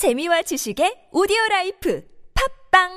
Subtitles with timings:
[0.00, 2.02] 재미와 지식의 오디오 라이프
[2.72, 2.88] 팝빵!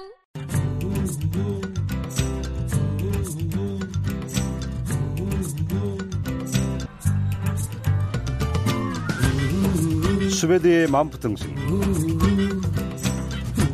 [10.29, 11.53] 수베드의 만푸등신.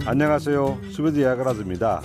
[0.07, 0.79] 안녕하세요.
[0.89, 2.01] 수베드 야가라즈입니다.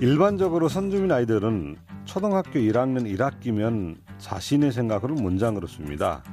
[0.00, 1.76] 일반적으로 선주민 아이들은
[2.06, 6.24] 초등학교 1학년 1학기면 자신의 생각을 문장으로 씁니다.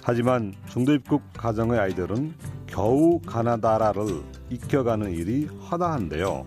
[0.00, 4.20] 하지만 중도 입국 가정의 아이들은 겨우 가나다라를
[4.50, 6.44] 익혀가는 일이 허다한데요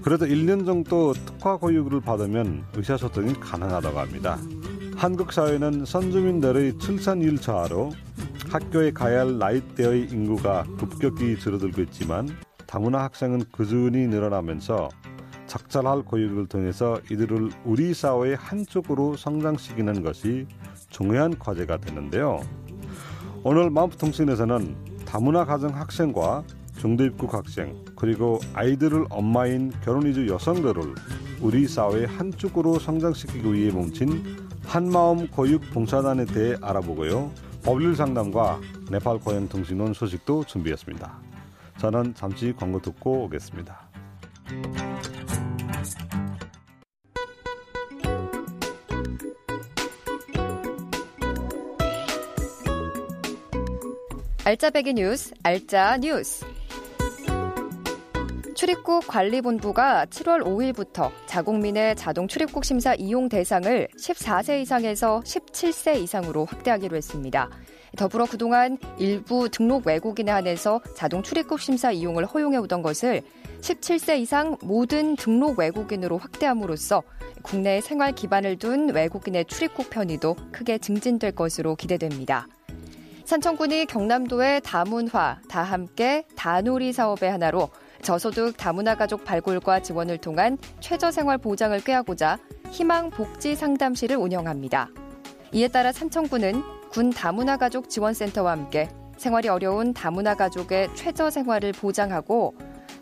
[0.00, 4.38] 그래도 1년 정도 특화 교육을 받으면 의사소통이 가능하다고 합니다
[4.96, 7.92] 한국 사회는 선주민들의 출산율 저하로
[8.48, 12.30] 학교에 가야 할 나이대의 인구가 급격히 줄어들고 있지만
[12.66, 14.88] 다문화 학생은 꾸준히 늘어나면서
[15.46, 20.46] 적절할 교육을 통해서 이들을 우리 사회의 한쪽으로 성장시키는 것이
[20.88, 22.40] 중요한 과제가 되는데요.
[23.44, 26.44] 오늘 마음통신에서는 다문화 가정 학생과
[26.78, 30.94] 중도입국 학생 그리고 아이들을 엄마인 결혼 이주 여성들을
[31.40, 37.30] 우리 사회 한쪽으로 성장시키기 위해 뭉친 한마음 교육 봉사단에 대해 알아보고요.
[37.62, 41.12] 법률 상담과 네팔 고향 통신원 소식도 준비했습니다.
[41.78, 43.88] 저는 잠시 광고 듣고 오겠습니다.
[54.46, 56.44] 알짜배기 뉴스, 알짜 뉴스.
[58.54, 66.94] 출입국 관리본부가 7월 5일부터 자국민의 자동 출입국 심사 이용 대상을 14세 이상에서 17세 이상으로 확대하기로
[66.94, 67.48] 했습니다.
[67.96, 73.22] 더불어 그동안 일부 등록 외국인에 한해서 자동 출입국 심사 이용을 허용해 오던 것을
[73.62, 77.02] 17세 이상 모든 등록 외국인으로 확대함으로써
[77.42, 82.46] 국내 생활 기반을 둔 외국인의 출입국 편의도 크게 증진될 것으로 기대됩니다.
[83.24, 87.70] 산청군이 경남도의 다문화, 다함께, 다놀이 사업의 하나로
[88.02, 92.38] 저소득 다문화 가족 발굴과 지원을 통한 최저생활 보장을 꾀하고자
[92.70, 94.90] 희망 복지 상담실을 운영합니다.
[95.52, 102.54] 이에 따라 산청군은 군 다문화 가족 지원센터와 함께 생활이 어려운 다문화 가족의 최저 생활을 보장하고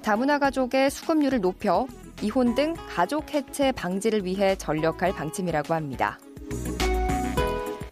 [0.02, 1.86] 다문화 가족의 수급률을 높여
[2.22, 6.18] 이혼 등 가족 해체 방지를 위해 전력할 방침이라고 합니다.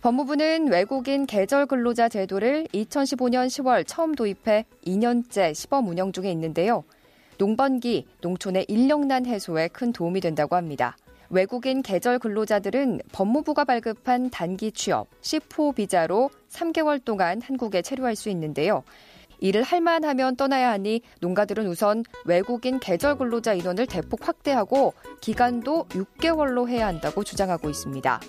[0.02, 6.84] 법무부는 외국인 계절 근로자 제도를 2015년 10월 처음 도입해 2년째 시범 운영 중에 있는데요.
[7.36, 10.96] 농번기, 농촌의 인력난 해소에 큰 도움이 된다고 합니다.
[11.28, 18.82] 외국인 계절 근로자들은 법무부가 발급한 단기 취업, 10호 비자로 3개월 동안 한국에 체류할 수 있는데요.
[19.40, 26.68] 일을 할 만하면 떠나야 하니 농가들은 우선 외국인 계절 근로자 인원을 대폭 확대하고 기간도 6개월로
[26.68, 28.20] 해야 한다고 주장하고 있습니다.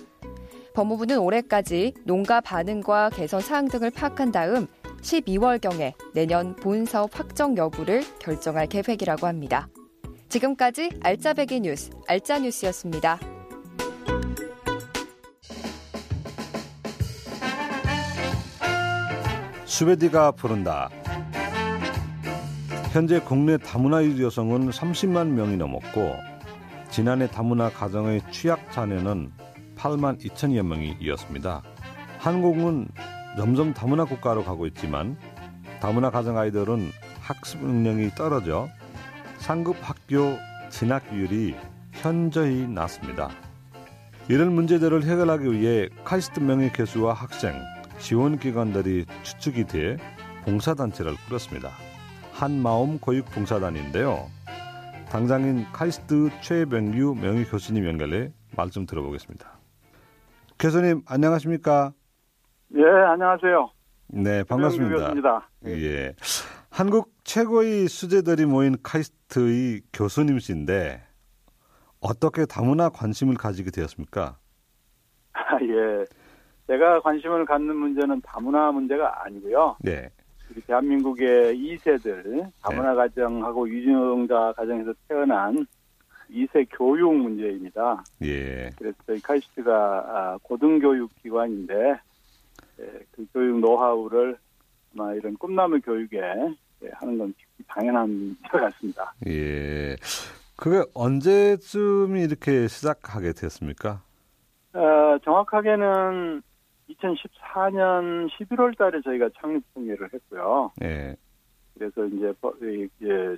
[0.74, 4.66] 법무부는 올해까지 농가 반응과 개선 사항 등을 파악한 다음
[5.02, 9.68] 12월경에 내년 본 사업 확정 여부를 결정할 계획이라고 합니다.
[10.28, 13.18] 지금까지 알짜배기 뉴스, 알짜뉴스였습니다.
[19.66, 20.90] 스웨디가 부른다.
[22.92, 26.14] 현재 국내 다문화 여성은 30만 명이 넘었고
[26.90, 29.32] 지난해 다문화 가정의 취약 자녀는
[29.82, 31.62] 8만 2천여 명이 이었습니다.
[32.18, 32.86] 한국은
[33.36, 35.16] 점점 다문화 국가로 가고 있지만
[35.80, 38.68] 다문화 가정 아이들은 학습 능력이 떨어져
[39.38, 40.36] 상급 학교
[40.70, 41.56] 진학률이
[41.90, 43.30] 현저히 낮습니다.
[44.28, 47.52] 이런 문제들을 해결하기 위해 카이스트 명예 교수와 학생,
[47.98, 49.96] 지원기관들이 추측이 돼
[50.44, 51.70] 봉사단체를 꾸렸습니다.
[52.32, 54.30] 한마음 교육 봉사단인데요.
[55.08, 59.61] 당장인 카이스트 최병규 명예 교수님 연결해 말좀 들어보겠습니다.
[60.62, 61.92] 교수님 안녕하십니까?
[62.76, 63.68] 예, 안녕하세요.
[64.10, 64.94] 네, 반갑습니다.
[64.94, 65.48] 반갑습니다.
[65.66, 66.14] 예.
[66.70, 71.02] 한국 최고의 수재들이 모인 카이스트의 교수님이신데
[72.00, 74.36] 어떻게 다문화 관심을 가지게 되었습니까?
[75.32, 76.04] 아, 예.
[76.68, 79.78] 제가 관심을 갖는 문제는 다문화 문제가 아니고요.
[79.80, 80.10] 네.
[80.48, 85.66] 우리 대한민국의 2세들 다문화 가정하고 유증자 가정에서 태어난
[86.32, 88.02] 2세 교육 문제입니다.
[88.22, 88.70] 예.
[88.76, 91.98] 그래서 저희 카이스트가 고등교육 기관인데
[92.80, 94.36] 예, 그 교육 노하우를
[94.94, 97.34] 아마 이런 꿈나무 교육에 예, 하는 건
[97.68, 99.14] 당연한 것 같습니다.
[99.26, 99.96] 예.
[100.56, 104.02] 그게 언제쯤 이렇게 시작하게 됐습니까?
[104.74, 106.42] 어, 정확하게는
[106.90, 110.72] 2014년 11월 달에 저희가 창립 통일을 했고요.
[110.82, 111.16] 예.
[111.74, 112.32] 그래서 이제,
[113.00, 113.36] 이제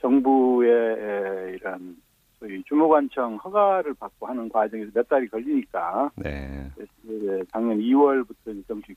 [0.00, 1.96] 정부의 이런
[2.66, 6.70] 주무관청 허가를 받고 하는 과정에서 몇 달이 걸리니까 네.
[7.52, 8.96] 작년 2월부터 정식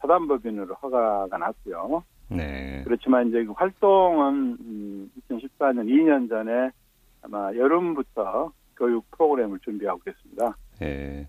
[0.00, 2.02] 사단법인으로 허가가 났고요.
[2.28, 2.82] 네.
[2.84, 6.70] 그렇지만 이제 그 활동은 음, 2014년 2년 전에
[7.22, 10.56] 아마 여름부터 교육 프로그램을 준비하고 있습니다.
[10.82, 11.28] 예.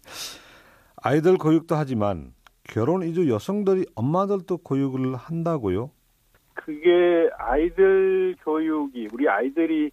[0.98, 5.92] 아이들 교육도 하지만 결혼 이주 여성들이 엄마들도 교육을 한다고요?
[6.54, 9.90] 그게 아이들 교육이 우리 아이들이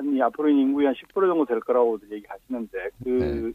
[0.00, 3.52] 한 앞으로 인구의 한 10% 정도 될 거라고 얘기하시는데 그 네.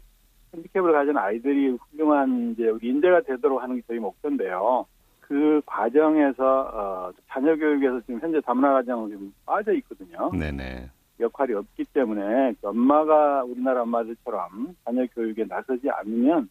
[0.54, 4.86] 핸디캡을 가진 아이들이 훌륭한 이제 우리 인재가 되도록 하는 게 저희 목표인데요.
[5.20, 10.30] 그 과정에서 어, 자녀 교육에서 지금 현재 다문화 가정은 좀 빠져 있거든요.
[10.30, 10.88] 네네.
[11.18, 16.48] 역할이 없기 때문에 그 엄마가 우리나라 엄마들처럼 자녀 교육에 나서지 않으면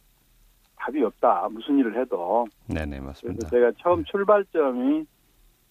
[0.76, 1.48] 답이 없다.
[1.50, 2.46] 무슨 일을 해도.
[2.66, 3.48] 네네 그래서 맞습니다.
[3.48, 5.06] 제가 처음 출발점이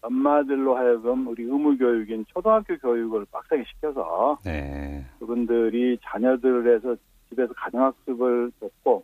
[0.05, 5.05] 엄마들로 하여금 우리 의무 교육인 초등학교 교육을 빡세게 시켜서 네.
[5.19, 6.95] 그분들이 자녀들에서
[7.29, 9.03] 집에서 가정학습을 돕고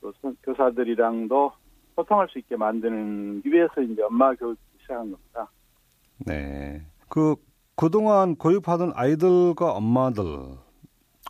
[0.00, 1.52] 또 선- 교사들이랑도
[1.96, 5.50] 소통할 수 있게 만드는 위해서 이제 엄마 교육을 시작한 겁니다.
[6.26, 6.82] 네.
[7.08, 7.34] 그
[7.76, 10.69] 그동안 교육받은 아이들과 엄마들 그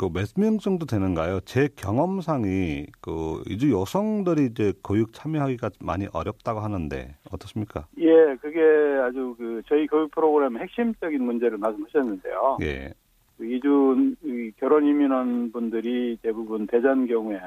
[0.09, 1.41] 몇 명 정도 되는가요?
[1.41, 7.87] 제 경험상이 그 이주 여성들이 이제 교육 참여하기가 많이 어렵다고 하는데 어떻습니까?
[7.99, 8.61] 예, 그게
[9.05, 12.59] 아주 그 저희 교육 프로그램의 핵심적인 문제를 말씀하셨는데요.
[12.63, 12.93] 예.
[13.37, 17.39] 그 이주 이 결혼 이민원 분들이 대부분 대전 경우에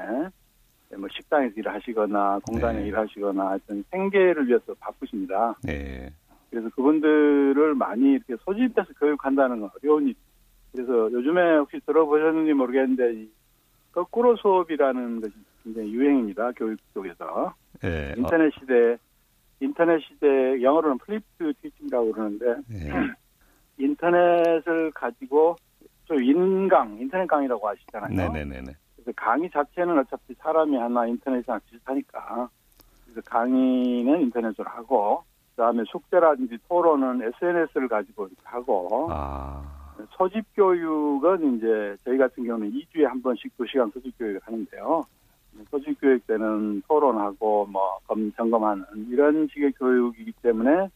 [0.96, 2.88] 뭐 식당에서 일하시거나 공단에 네.
[2.88, 5.56] 일하시거나 하여튼 생계를 위해서 바쁘십니다.
[5.68, 6.12] 예.
[6.50, 10.14] 그래서 그분들을 많이 이렇게 소집해서 교육한다는 건 어려운 일.
[10.74, 13.30] 그래서 요즘에 혹시 들어보셨는지 모르겠는데 이
[13.92, 16.50] 거꾸로 수업이라는 것이 굉장히 유행입니다.
[16.56, 17.54] 교육 쪽에서
[17.84, 18.10] 예.
[18.10, 18.98] 어, 인터넷 시대
[19.60, 22.90] 인터넷 시대 영어로는 flipped teaching이라고 그러는데 예.
[23.78, 25.56] 인터넷을 가지고
[26.08, 28.12] 저 인강 인터넷 강의라고 하시잖아요.
[28.12, 28.72] 네네네네.
[28.96, 32.48] 그래서 강의 자체는 어차피 사람이 하나 인터넷이랑 비슷하니까
[33.04, 39.73] 그래서 강의는 인터넷으로 하고 그다음에 숙제라든지 토론은 SNS를 가지고 하고 아.
[40.16, 45.02] 소집 교육은 이제 저희 같은 경우는 2주에 한 번씩 2시간 소집 교육을 하는데요.
[45.70, 50.88] 소집 교육 때는 토론하고 뭐 검, 점검하는 이런 식의 교육이기 때문에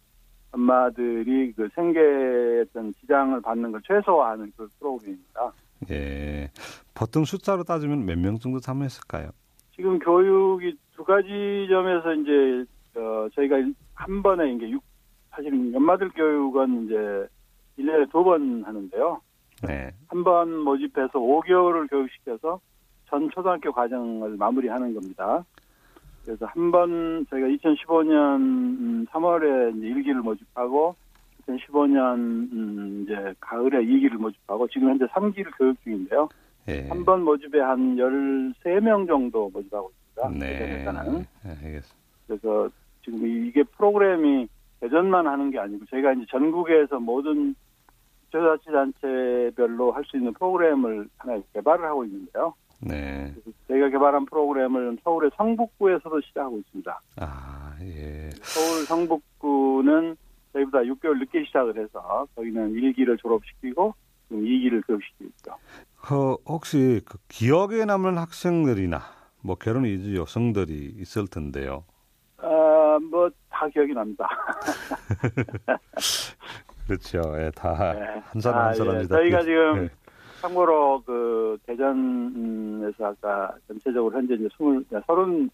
[0.53, 5.53] 엄마들이 그 생계에 어떤 지장을 받는 걸 최소화하는 그 프로그램입니다.
[5.91, 6.51] 예.
[6.95, 9.31] 보통 숫자로 따지면 몇 명 정도 참여했을까요?
[9.77, 12.65] 지금 교육이 두 가지 점에서 이제
[12.97, 13.57] 어, 저희가
[13.95, 14.83] 한 번에 이게 육
[15.31, 17.29] 사실 연마들 교육은 이제
[17.79, 19.21] 1년에 두 번 하는데요.
[19.67, 19.91] 네.
[20.09, 22.61] 한 번 모집해서 5개월을 교육시켜서
[23.09, 25.45] 전 초등학교 과정을 마무리하는 겁니다.
[26.25, 30.95] 그래서 한 번 저희가 2015년 3월에 이제 1기를 모집하고
[31.47, 36.29] 2015년 이제 가을에 2기를 모집하고 지금 현재 3기를 교육 중인데요.
[36.69, 36.87] 예.
[36.89, 40.45] 한번 모집에 한 13명 정도 모집하고 있습니다.
[40.47, 40.59] 네.
[40.59, 41.21] 대전에서는.
[41.47, 41.97] 예, 알겠습니다.
[42.27, 42.69] 그래서
[43.03, 44.47] 지금 이게 프로그램이
[44.81, 47.55] 대전만 하는 게 아니고 저희가 이제 전국에서 모든
[48.31, 52.55] 지자체단체별로 할 수 있는 프로그램을 하나 개발을 하고 있는데요.
[52.81, 53.35] 네.
[53.67, 57.01] 저희가 개발한 프로그램을 서울의 성북구에서도 시작하고 있습니다.
[57.17, 58.31] 아, 예.
[58.43, 60.17] 서울 성북구는
[60.53, 63.95] 저희보다 6개월 늦게 시작을 해서 저희는 1기를 졸업시키고
[64.29, 65.53] 지금 2기를 교육시키고 있죠.
[66.01, 69.01] 그 혹시 그 기억에 남는 학생들이나
[69.43, 71.85] 뭐 결혼 이주 여성들이 있을 텐데요.
[72.39, 74.29] 아, 뭐 다 기억이 납니다.
[76.89, 77.21] 그렇죠.
[77.39, 78.23] 예, 다 네.
[78.25, 78.75] 한 사람 아, 한 예.
[78.79, 79.91] 사람이 다 저희가 그- 지금 예.
[80.41, 85.51] 참고로 그 대전에서 아까 전체적으로 현재 이제 스물 서른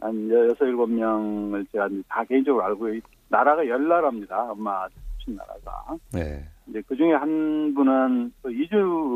[0.00, 4.50] 한 여섯 일곱 명을 제가 다 개인적으로 알고 있, 나라가 열 나라입니다.
[4.50, 5.96] 엄마 출신 나라가.
[6.12, 6.44] 네.
[6.66, 8.74] 이제 그 중에 한 분은 또 이주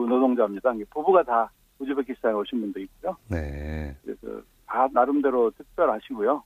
[0.08, 0.72] 노동자입니다.
[0.90, 1.50] 부부가 다
[1.80, 3.14] 우즈베키스탄에 오신 분도 있고요.
[3.28, 3.94] 네.
[4.02, 6.42] 그래서 다 나름대로 특별하시고요.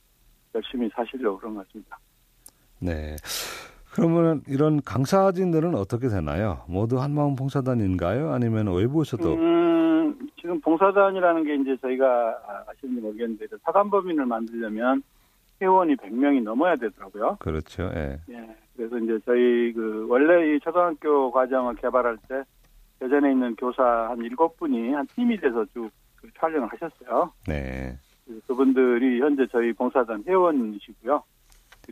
[0.55, 1.99] 열심히 사시려고 그런 것 같습니다.
[2.81, 3.15] 네.
[3.95, 6.65] 그러면 이런 강사진들은 어떻게 되나요?
[6.67, 8.33] 모두 한마음 봉사단인가요?
[8.33, 9.35] 아니면 외부에서도?
[9.35, 15.03] 음, 지금 봉사단이라는 게 이제 저희가 아, 아시는지 모르겠는데 그 사단법인을 만들려면
[15.63, 17.37] 회원이 100명이 넘어야 되더라고요.
[17.39, 17.85] 그렇죠.
[17.95, 18.19] 예.
[18.31, 18.57] 예.
[18.77, 22.43] 그래서 이제 저희 그 원래 이 초등학교 과정을 개발할 때
[22.99, 27.33] 대전에 있는 교사 한 일곱 분이 한 팀이 돼서 쭉그 촬영을 하셨어요.
[27.47, 27.97] 네.
[28.49, 31.23] 그분들이 현재 저희 봉사단 회원이시고요.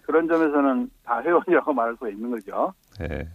[0.01, 2.73] 그런 점에서는 다 회원이라고 말할 수가 있는 거죠.
[3.01, 3.27] 예.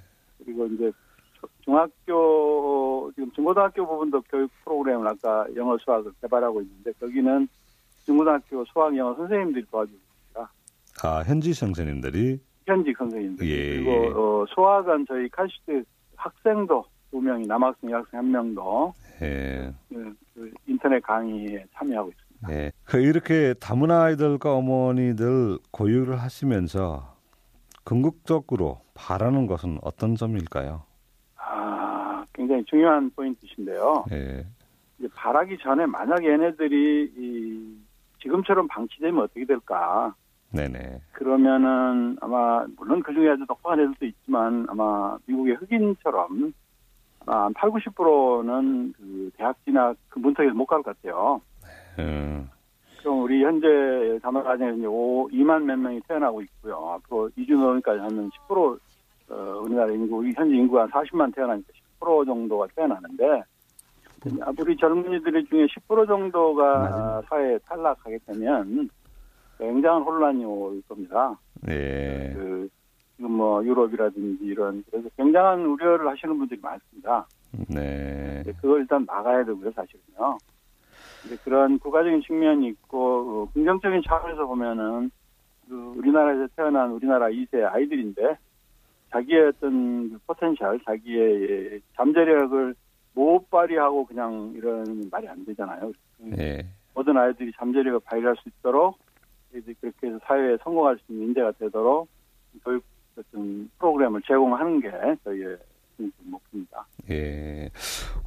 [0.43, 0.91] 그리고 이제
[1.39, 7.47] 초- 중학교 지금 중고등학교 부분도 교육 프로그램을 아까 영어 수학을 개발하고 있는데 거기는
[8.05, 10.51] 중고등학교 수학 영어 선생님들이 도와주고 있습니다.
[11.03, 13.83] 아, 현지 선생님들이 현직 선생님들 예.
[13.83, 13.91] 그리고
[14.41, 15.83] 어, 수학은 저희 카시트
[16.15, 19.71] 학생도 두 명이 남학생 여학생 한 명도 예.
[19.89, 22.26] 그, 그 인터넷 강의에 참여하고 있습니다.
[22.49, 22.71] 예.
[22.83, 27.15] 그 이렇게 다문화 아이들과 어머니들 교육을 하시면서
[27.83, 30.83] 궁극적으로 바라는 것은 어떤 점일까요?
[31.37, 34.05] 아, 굉장히 중요한 포인트신데요.
[34.11, 34.45] 예.
[34.99, 37.77] 이제 바라기 전에 만약 얘네들이 이
[38.21, 40.13] 지금처럼 방치되면 어떻게 될까?
[40.51, 41.01] 네네.
[41.11, 46.53] 그러면은 아마 물론 그 중에 아주 똑똑한 애들도 있지만 아마 미국의 흑인처럼
[47.25, 51.41] 한 8, 90%는 그 대학 진학 그 문턱에서 못 갈 것 같아요.
[51.99, 52.49] 음,
[52.99, 56.75] 그럼 우리 현재 5, 2만 몇 명이 태어나고 있고요.
[56.95, 58.79] 앞으로 이주 노년까지 하면 10%
[59.29, 61.67] 어, 우리나라 인구, 우리 현재 인구가 한 40만 태어나니까
[61.99, 63.43] 10% 정도가 태어나는데
[64.59, 68.89] 우리 젊은이들 중에 10% 정도가 사회에 탈락하게 되면
[69.57, 71.37] 굉장한 혼란이 올 겁니다.
[71.69, 72.33] 예.
[72.35, 72.69] 그
[73.15, 77.27] 지금 뭐 유럽이라든지 이런 그래서 굉장한 우려를 하시는 분들이 많습니다.
[77.69, 78.43] 네.
[78.61, 80.37] 그걸 일단 막아야 되고요, 사실은요.
[81.43, 85.11] 그런 국가적인 측면이 있고 어, 긍정적인 차원에서 보면은
[85.67, 88.37] 그 우리나라에서 태어난 우리나라 2세 아이들인데
[89.11, 92.75] 자기의 어떤 그 potential, 자기의 잠재력을
[93.13, 95.91] 못 발휘하고 그냥 이런 말이 안 되잖아요.
[96.37, 96.65] 예.
[96.93, 98.97] 모든 아이들이 잠재력을 발휘할 수 있도록
[99.55, 102.07] 이제 그렇게 해서 사회에 성공할 수 있는 인재가 되도록
[102.63, 102.83] 교육
[103.17, 104.91] 어떤 프로그램을 제공하는 게
[105.23, 105.57] 저희의
[106.23, 106.85] 목표입니다.
[107.09, 107.69] 예.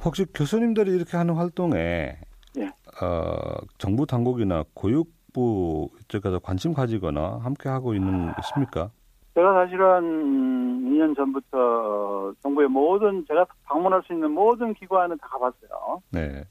[0.03, 2.17] 혹시 교수님들이 이렇게 하는 활동에
[2.57, 2.65] 예.
[3.03, 8.91] 어, 정부 당국이나 교육부 쪽에서 관심 가지거나 함께 하고 있는 있습니까?
[9.33, 16.01] 제가 사실은 2년 전부터 어, 정부의 모든 제가 방문할 수 있는 모든 기관은 다 가봤어요.
[16.11, 16.43] 네.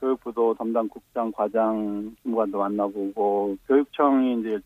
[0.00, 4.58] 교육부도 담당 국장, 과장, 주무관도 만나보고 교육청이 이제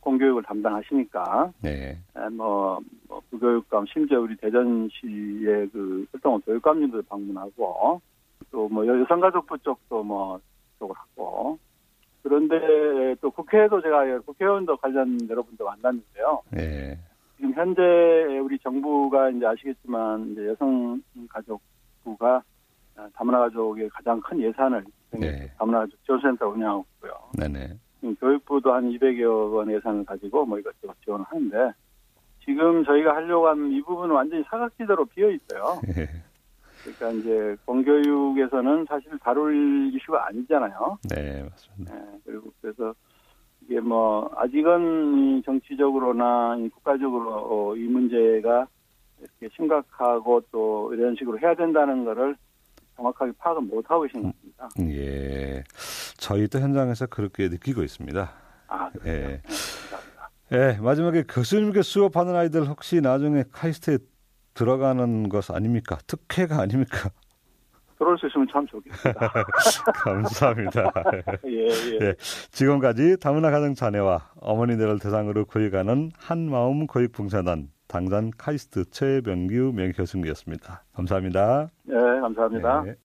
[0.00, 1.98] 공교육을 담당하시니까 네.
[2.16, 8.00] 에, 뭐, 뭐 부교육감 심지어 우리 대전시의 그 활동원 교육감님도 방문하고
[8.50, 10.40] 또 뭐 여성가족부 쪽도 뭐
[10.78, 11.58] 쪽을 하고
[12.22, 16.42] 그런데 또 국회에도 제가 국회의원도 관련 여러분들 만났는데요.
[16.50, 16.98] 네.
[17.36, 17.82] 지금 현재
[18.42, 22.42] 우리 정부가 이제 아시겠지만 이제 여성가족부가
[23.14, 25.50] 다문화 가족의 가장 큰 예산을 네.
[25.56, 27.12] 다문화 가족 지원센터 운영하고 있고요.
[27.38, 27.78] 네네.
[28.20, 31.72] 교육부도 한 200여 원 예산을 가지고 뭐 이것저것 지원을 하는데
[32.44, 35.80] 지금 저희가 하려고 하는 이 부분은 완전히 사각지대로 비어 있어요.
[35.96, 36.08] 예.
[36.82, 40.98] 그러니까 이제 공교육에서는 사실 다룰 이슈가 아니잖아요.
[41.10, 41.94] 네, 맞습니다.
[41.94, 42.94] 예, 그리고 그래서
[43.62, 48.66] 이게 뭐 아직은 이 정치적으로나 이 국가적으로 어, 이 문제가
[49.20, 52.36] 이렇게 심각하고 또 이런 식으로 해야 된다는 거를
[52.96, 54.68] 정확하게 파악을 못 하고 계신 것 같습니다.
[54.92, 55.64] 예.
[56.18, 58.30] 저희도 현장에서 그렇게 느끼고 있습니다.
[58.68, 59.30] 아, 그래요?
[59.30, 59.42] 예.
[60.50, 63.98] 네, 마지막에 교수님께 수업하는 아이들 혹시 나중에 카이스트에
[64.58, 65.98] 들어가는 것 아닙니까?
[66.08, 67.10] 특혜가 아닙니까?
[67.96, 69.20] 들어올 수 있으면 참 좋겠습니다.
[69.94, 70.92] 감사합니다.
[71.46, 71.98] 예, 예.
[72.00, 72.14] 예.
[72.50, 80.84] 지금까지 다문화 가정 자녀와 어머니들을 대상으로 교육하는 한마음 교육봉사단 당단 카이스트 최병규 명교수님이었습니다.
[80.92, 81.68] 감사합니다.
[81.88, 82.84] 예, 감사합니다.
[82.86, 82.96] 예.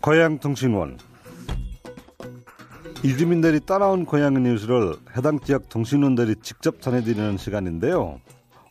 [0.00, 0.98] 고향통신원
[3.04, 8.20] 이주민들이 따라온 고향 뉴스를 해당 지역 통신원들이 직접 전해드리는 시간인데요.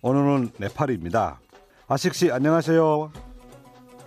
[0.01, 1.39] 오늘은 네팔입니다.
[1.87, 3.11] 아식 씨 안녕하세요.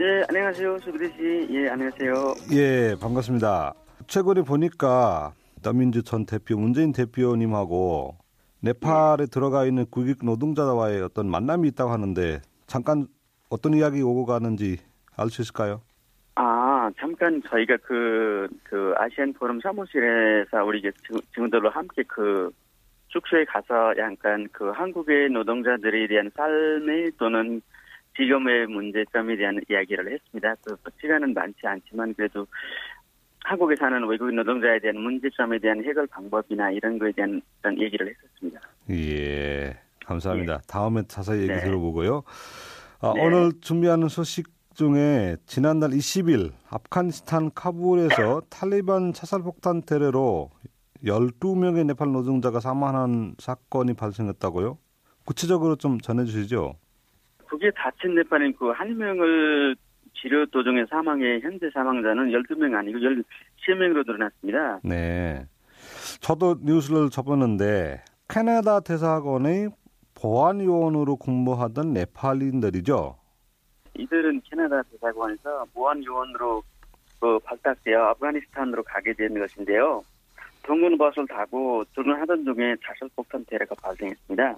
[0.01, 0.79] 예, 안녕하세요.
[0.83, 1.49] 수비대 씨.
[1.55, 2.35] 예, 안녕하세요.
[2.53, 3.75] 예, 반갑습니다.
[4.07, 8.17] 최근에 보니까 더민주 전 대표 문재인 대표님하고
[8.61, 13.07] 네팔에 들어가 있는 국익 노동자와의 어떤 만남이 있다고 하는데 잠깐
[13.51, 14.79] 어떤 이야기 오고 가는지
[15.17, 15.83] 알 수 있을까요?
[16.95, 22.51] 아, 잠깐 저희가 그, 그 아시안 포럼 사무실에서 우리 이제 친- 친구들로 함께 그
[23.09, 27.61] 숙소에 가서 약간 그 한국의 노동자들에 대한 삶의 또는
[28.17, 30.55] 지금의 문제점에 대한 이야기를 했습니다.
[30.65, 32.47] 그 시간은 많지 않지만 그래도
[33.45, 38.61] 한국에 사는 외국인 노동자에 대한 문제점에 대한 해결 방법이나 이런 거에 대한 그런 얘기를 했었습니다.
[38.91, 40.61] 예, 감사합니다.
[40.69, 41.61] 다음에 자세히 얘기 네.
[41.61, 42.23] 들어보고요.
[43.01, 43.21] 아, 네.
[43.27, 50.51] 오늘 준비하는 소식 중에 지난달 20일 아프가니스탄 카불에서 탈리반 차살폭탄 테러로
[51.05, 54.79] 12명의 네팔 노동자가 사망한 사건이 발생했다고요?
[55.25, 56.75] 구체적으로 좀 전해주시죠.
[57.47, 59.77] 그게 다친 네팔인 그 한 명을
[60.15, 64.81] 치료 도중에 사망해 현재 사망자는 12명 아니고 13명으로 늘어났습니다.
[64.83, 65.47] 네.
[66.21, 69.69] 저도 뉴스를 접었는데 캐나다 대사관의
[70.15, 73.17] 보안요원으로 근무하던 네팔인들이죠.
[73.97, 76.63] 이들은 캐나다 대사관에서 보안 요원으로
[77.21, 80.05] 그 발탁되어 아프가니스탄으로 가게 된 것인데요.
[80.63, 84.57] 동군 버스를 타고 출근하던 중에 자살폭탄 테러가 발생했습니다.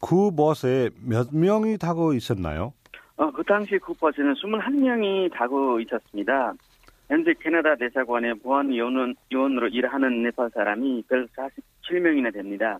[0.00, 2.72] 그 버스에 몇 명이 타고 있었나요?
[3.16, 6.52] 어, 그 당시 쿠퍼스는 21명이 타고 있었습니다.
[7.08, 12.78] 현재 캐나다 대사관의 보안 요원, 요원으로 일하는 네팔 사람이 별 47명이나 됩니다.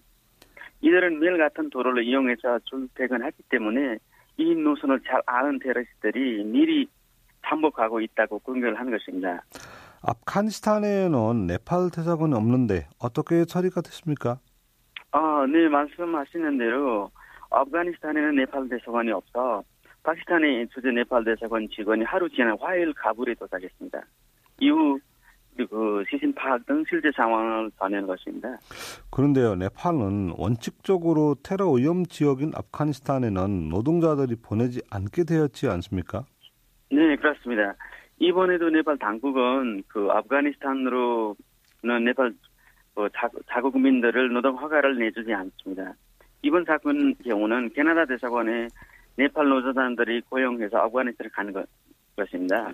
[0.80, 3.98] 이들은 매일 같은 도로를 이용해서 출퇴근하기 때문에
[4.36, 6.88] 이 노선을 잘 아는 테러리스트들이 미리
[7.46, 9.42] 잠복하고 있다고 공격을 한 것입니다.
[10.02, 14.38] 아프가니스탄에는 네팔 대사관이 없는데 어떻게 처리가 됐습니까?
[15.12, 17.10] 아, 네, 말씀하시는 대로
[17.50, 19.62] 아프가니스탄에는 네팔 대사관이 없어
[20.02, 24.02] 파키스탄의 주재 네팔 대사관 직원이 하루 지난 화요일 가불에 도착했습니다.
[24.60, 24.98] 이후
[25.56, 28.56] 그 시신 파악 등 실제 상황을 전한 것입니다.
[29.11, 36.25] 그런데요, 네팔은 원칙적으로 테러 위험 지역인 아프가니스탄에는 노동자들이 보내지 않게 되었지 않습니까?
[36.90, 37.75] 네, 그렇습니다.
[38.18, 41.34] 이번에도 네팔 당국은 그 아프가니스탄으로는
[42.04, 42.34] 네팔
[42.94, 43.08] 그
[43.49, 45.94] 자국민들을 노동 허가를 내주지 않습니다.
[46.42, 48.68] 이번 사건 경우는 캐나다 대사관에
[49.16, 51.66] 네팔 노조단들이 고용해서 아프가니스탄을 가는 것,
[52.16, 52.73] 것입니다.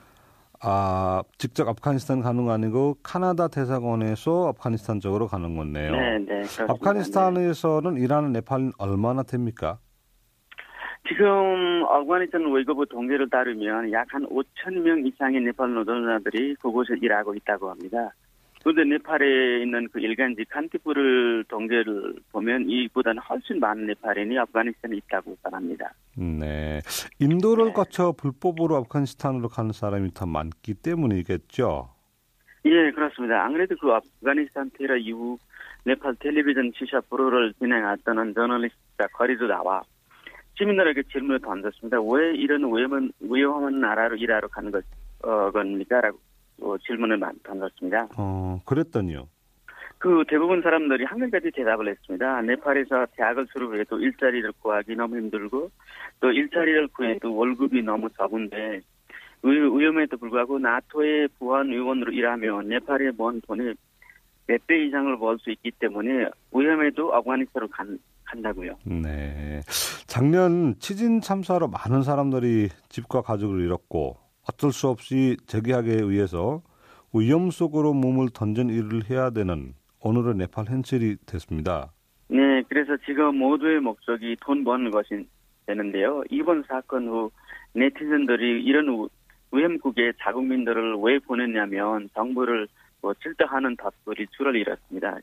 [0.63, 5.93] 아, 직접 아프가니스탄 가는 거 아니고 카나다 대사관에서 아프가니스탄 쪽으로 가는 건네요.
[5.93, 6.25] 네, 네.
[6.27, 6.73] 그렇습니다.
[6.75, 9.79] 아프가니스탄에서는 일하는 네팔 얼마나 됩니까?
[11.09, 17.71] 지금 아프가니스탄 외교부 통계를 따르면 약 한 5천 명 이상의 네팔 노동자들이 그곳에 일하고 있다고
[17.71, 18.13] 합니다.
[18.63, 25.93] 그런데 네팔에 있는 그 일간지 칸티푸를 통계를 보면 이보다는 훨씬 많은 네팔인이 아프가니스탄에 있다고 말합니다.
[26.17, 26.81] 네.
[27.19, 27.73] 인도를 네.
[27.73, 31.89] 거쳐 불법으로 아프가니스탄으로 가는 사람이 더 많기 때문이겠죠.
[32.67, 33.43] 예, 그렇습니다.
[33.43, 35.39] 안 그래도 그 아프가니스탄 테러 이후
[35.85, 39.83] 네팔 텔레비전 시사 프로를 진행했던 저널리스트가 거리도 나와
[40.59, 41.99] 시민들에게 질문을 던졌습니다.
[42.03, 44.85] 왜 이런 위험한, 위험한 나라로 일하러 가는 것,
[45.23, 46.03] 어, 겁니까?
[46.03, 46.19] 라고
[46.61, 48.09] 어, 질문을 던졌습니다.
[48.17, 49.29] 어, 그랬더니요.
[49.99, 52.41] 그 대부분 사람들이 한 가지 대답을 했습니다.
[52.43, 55.71] 네팔에서 대학을 졸업해도 일자리를 구하기 너무 힘들고
[56.21, 58.81] 또 일자리를 구해도 월급이 너무 적은데
[59.43, 63.75] 위- 위험에도 불구하고 나토의 보안 요원으로 일하면 네팔에 먼 돈의
[64.47, 68.77] 몇배 이상을 벌 수 있기 때문에 위험에도 아프가니스탄으로 간, 간다고요.
[68.85, 69.61] 네.
[70.07, 74.17] 작년 치진 참사로 많은 사람들이 집과 가족을 잃었고
[74.49, 76.63] 어쩔 수 없이 재개하기 위해서
[77.13, 81.93] 위험 속으로 몸을 던진 일을 해야 되는 오늘의 네팔 현실이 됐습니다.
[82.29, 85.27] 네, 그래서 지금 모두의 목적이 돈 버는 것이
[85.67, 86.23] 되는데요.
[86.31, 87.31] 이번 사건 후
[87.75, 89.09] 네티즌들이 이런 우-
[89.53, 92.69] 위험국에 자국민들을 왜 보냈냐면 정부를
[93.03, 95.19] 뭐 질타하는 답글이 줄을 잃었습니다.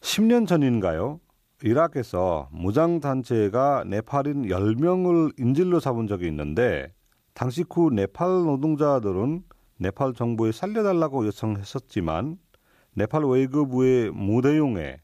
[0.00, 1.20] 10년 전인가요?
[1.64, 6.92] 이라크에서 무장단체가 네팔인 10명을 인질로 잡은 적이 있는데
[7.38, 9.44] 당시 그 네팔 노동자들은
[9.78, 12.36] 네팔 정부에 살려달라고 요청했었지만
[12.96, 14.96] 네팔 외교부의 무대용에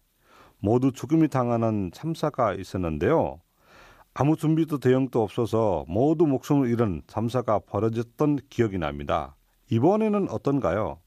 [0.58, 3.38] 모두 죽음이 당하는 참사가 있었는데요.
[4.14, 9.36] 아무 준비도 대응도 없어서 모두 목숨을 잃은 참사가 벌어졌던 기억이 납니다.
[9.70, 10.98] 이번에는 어떤가요?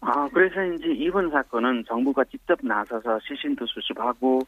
[0.00, 4.40] 아, 그래서 이제 이번 사건은 정부가 직접 나서서 시신도 수습하고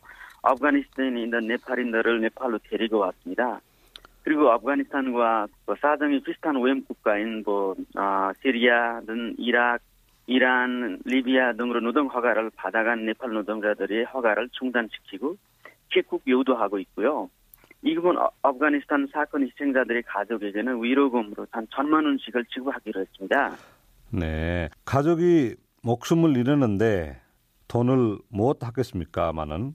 [0.43, 3.61] 아프가니스탄에 있는 네팔인들을 네팔로 데리고 왔습니다.
[4.25, 9.85] 그리고 아프가니스탄과 뭐 사정이 비슷한 오염 국가인 뭐 아, 시리아 등 이라크,
[10.27, 17.29] 이란, 리비아 등으로 노동 허가를 받아간 네팔 노동자들의 허가를 중단시키고帰국 요도하고 있고요.
[17.83, 23.53] 이번 아- 아프가니스탄 사건 희생자들의 가족에게는 위로금으로 단 천만 원씩을 지급하기로 했습니다.
[24.11, 24.71] 네.
[24.87, 27.21] 가족이 목숨을 잃었는데
[27.69, 29.75] 돈을 못 하겠습니까마는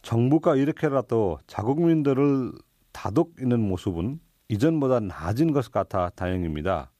[0.00, 2.52] 정부가 이렇게라도 자국민들을
[2.92, 6.90] 다독이는 모습은 이전보다 나아진 것 같아 다행입니다.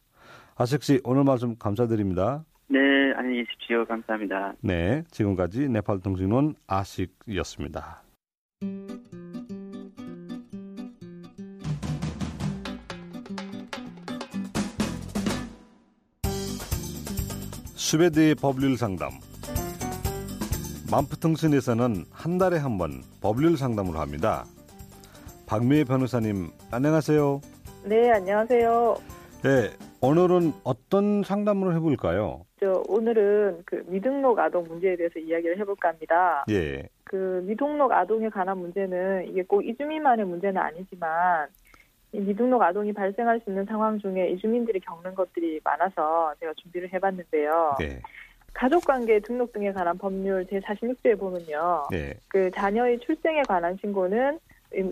[0.56, 2.44] 아식 씨 오늘 말씀 감사드립니다.
[2.68, 2.78] 네,
[3.16, 3.84] 안녕히 계십시오.
[3.86, 4.54] 감사합니다.
[4.60, 8.02] 네, 지금까지 네팔 통신원 아식이었습니다.
[17.76, 19.10] 스웨드의 법률 상담.
[20.90, 24.44] 만프통신에서는 한 달에 한 번 법률 상담을 합니다.
[25.50, 27.40] 박미애 변호사님, 안녕하세요.
[27.84, 28.94] 네, 안녕하세요.
[29.42, 32.46] 네, 오늘은 어떤 상담을 해볼까요?
[32.60, 36.44] 저 오늘은 그 미등록 아동 문제에 대해서 이야기를 해볼까 합니다.
[36.50, 41.48] 예, 그 미등록 아동에 관한 문제는 이게 꼭 이주민만의 문제는 아니지만
[42.12, 47.74] 이 미등록 아동이 발생할 수 있는 상황 중에 이주민들이 겪는 것들이 많아서 제가 준비를 해봤는데요.
[47.80, 48.00] 네,
[48.54, 51.88] 가족관계 등록 등에 관한 법률 제46조에 보면요.
[51.90, 54.38] 네, 그 자녀의 출생에 관한 신고는 의-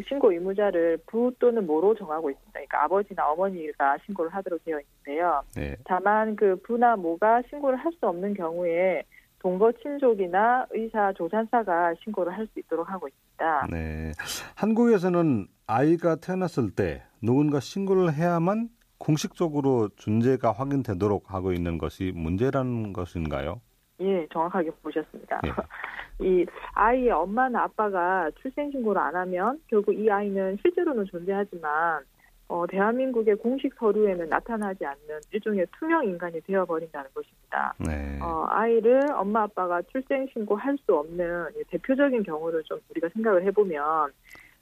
[0.09, 2.53] 신고 의무자를 부 또는 모로 정하고 있습니다.
[2.53, 5.43] 그러니까 아버지나 어머니가 신고를 하도록 되어 있는데요.
[5.55, 5.77] 네.
[5.85, 9.03] 다만 그 부나 모가 신고를 할 수 없는 경우에
[9.41, 13.67] 동거 친족이나 의사 조산사가 신고를 할 수 있도록 하고 있습니다.
[13.71, 14.12] 네.
[14.57, 23.61] 한국에서는 아이가 태어났을 때 누군가 신고를 해야만 공식적으로 존재가 확인되도록 하고 있는 것이 문제라는 것인가요?
[24.01, 25.41] 예, 정확하게 보셨습니다.
[25.47, 25.51] 예.
[26.21, 32.03] 이 아이의 엄마나 아빠가 출생신고를 안 하면 결국 이 아이는 실제로는 존재하지만
[32.49, 37.75] 어, 대한민국의 공식 서류에는 나타나지 않는 일종의 투명 인간이 되어버린다는 것입니다.
[37.79, 38.19] 네.
[38.23, 44.11] 어, 아이를 엄마 아빠가 출생신고할 수 없는 이 대표적인 경우를 좀 우리가 생각을 해보면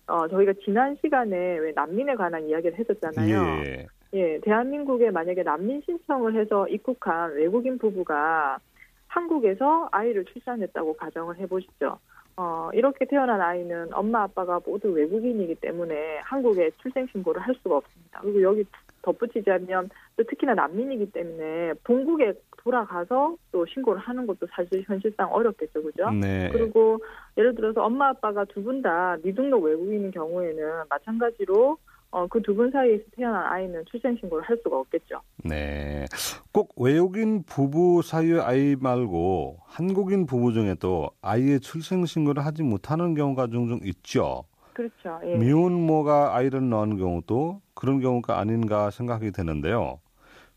[0.08, 3.64] 어, 저희가 지난 시간에 왜 난민에 관한 이야기를 했었잖아요.
[3.66, 3.86] 예.
[4.14, 8.58] 예, 대한민국에 만약에 난민 신청을 해서 입국한 외국인 부부가
[9.16, 11.98] 한국에서 아이를 출산했다고 가정을 해보시죠.
[12.36, 18.20] 어, 이렇게 태어난 아이는 엄마 아빠가 모두 외국인이기 때문에 한국에 출생신고를 할 수가 없습니다.
[18.20, 18.64] 그리고 여기
[19.00, 26.10] 덧붙이자면 또 특히나 난민이기 때문에 본국에 돌아가서 또 신고를 하는 것도 사실 현실상 어렵겠죠, 그죠?
[26.10, 26.50] 네.
[26.52, 26.98] 그리고
[27.38, 31.78] 예를 들어서 엄마 아빠가 두 분 다 미등록 외국인인 경우에는 마찬가지로
[32.10, 35.20] 어, 그 두 분 사이에서 태어난 아이는 출생신고를 할 수가 없겠죠.
[35.44, 36.04] 네.
[36.56, 43.48] 꼭 외국인 부부 사이의 아이 말고 한국인 부부 중에도 아이의 출생 신고를 하지 못하는 경우가
[43.48, 44.44] 종종 있죠.
[44.72, 45.20] 그렇죠.
[45.26, 45.36] 예.
[45.36, 50.00] 미혼모가 아이를 낳은 경우도 그런 경우가 아닌가 생각이 되는데요.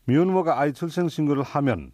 [0.06, 1.92] 미혼모가 아이 출생 신고를 하면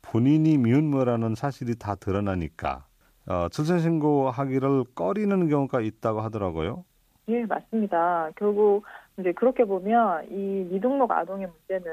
[0.00, 2.86] 본인이 미혼모라는 사실이 다 드러나니까
[3.26, 6.86] 어, 출생 신고하기를 꺼리는 경우가 있다고 하더라고요.
[7.28, 8.30] 예, 맞습니다.
[8.36, 8.84] 결국
[9.18, 11.92] 이제 그렇게 보면 이 미등록 아동의 문제는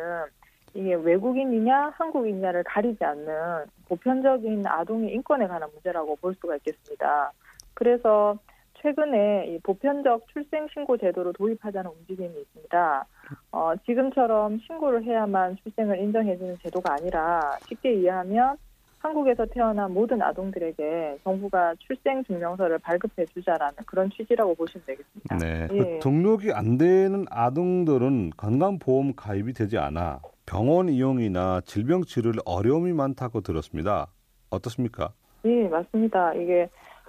[0.73, 7.31] 이게 외국인이냐 한국인이냐를 가리지 않는 보편적인 아동의 인권에 관한 문제라고 볼 수가 있겠습니다.
[7.73, 8.37] 그래서
[8.81, 13.05] 최근에 이 보편적 출생 신고 제도를 도입하자는 움직임이 있습니다.
[13.51, 18.57] 어, 지금처럼 신고를 해야만 출생을 인정해주는 제도가 아니라 쉽게 이해하면
[18.99, 25.37] 한국에서 태어난 모든 아동들에게 정부가 출생 증명서를 발급해 주자라는 그런 취지라고 보시면 되겠습니다.
[25.37, 25.67] 네.
[25.71, 25.97] 예.
[25.97, 33.41] 그 등록이 안 되는 아동들은 건강보험 가입이 되지 않아 병원 이용이나 질병 치료를 어려움이 많다고
[33.41, 34.07] 들었습니다.
[34.49, 35.13] 어떻습니까?
[35.45, 36.33] 예, 맞습니다.
[36.33, 36.67] 이게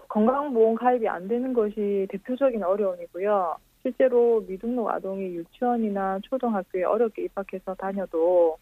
[0.09, 3.57] 건강보험 가입이 안 되는 것이 대표적인 어려움이고요.
[3.81, 8.59] 실제로 미등록 아동이 유치원이나 초등학교에 어렵게 입학해서 다녀도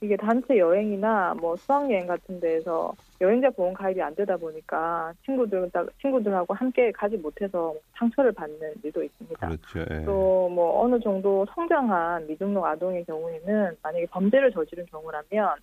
[0.00, 6.52] 이게 단체 여행이나 뭐 수학여행 같은 데에서 여행자 보험 가입이 안 되다 보니까 친구들, 친구들하고
[6.52, 9.46] 함께 가지 못해서 상처를 받는 일도 있습니다.
[9.46, 9.94] 그렇죠.
[9.94, 10.04] 예.
[10.04, 15.56] 또뭐 어느 정도 성장한 미등록 아동의 경우에는 만약에 범죄를 저지른 경우라면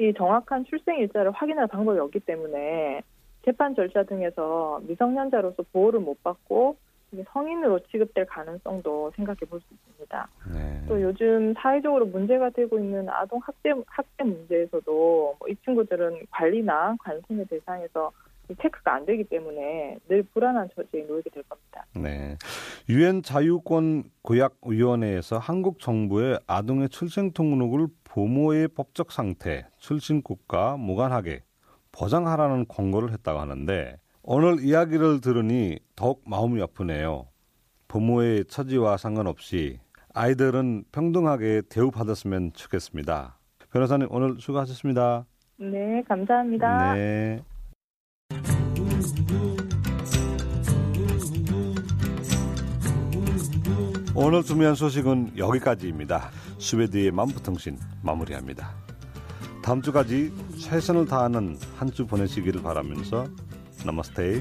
[0.00, 3.00] 이 정확한 출생 일자를 확인할 방법이 없기 때문에
[3.44, 6.76] 재판 절차 등에서 미성년자로서 보호를 못 받고
[7.32, 10.28] 성인으로 취급될 가능성도 생각해 볼 수 있습니다.
[10.54, 10.84] 네.
[10.88, 17.46] 또 요즘 사회적으로 문제가 되고 있는 아동 학대 학대 문제에서도 뭐 이 친구들은 관리나 관심의
[17.46, 18.10] 대상에서
[18.50, 21.84] 이 체크가 안 되기 때문에 늘 불안한 처지에 놓이게 될 겁니다.
[21.94, 22.36] 네.
[22.88, 31.42] 유엔 자유권 고약 위원회에서 한국 정부의 아동의 출생 등록을 부모의 법적 상태, 출신국과 무관하게
[31.92, 33.98] 보장하라는 권고를 했다고 하는데
[34.30, 37.28] 오늘 이야기를 들으니 더욱 마음이 아프네요.
[37.88, 39.78] 부모의 처지와 상관없이
[40.12, 43.38] 아이들은 평등하게 대우받았으면 좋겠습니다.
[43.72, 45.24] 변호사님 오늘 수고하셨습니다.
[45.56, 46.94] 네, 감사합니다.
[46.94, 47.42] 네.
[54.14, 56.28] 오늘 준비한 소식은 여기까지입니다.
[56.58, 58.74] 스웨드의 만부통신 마무리합니다.
[59.62, 63.26] 다음 주까지 최선을 다하는 한 주 보내시기를 바라면서
[63.86, 64.40] नमस्ते।